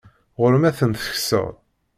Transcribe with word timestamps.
Ɣur-m 0.39 0.63
ad 0.69 0.75
ten-tekseḍ. 0.79 1.47